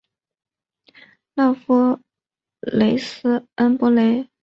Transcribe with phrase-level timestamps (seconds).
[1.35, 1.99] 勒夫
[2.61, 4.27] 雷斯恩波雷。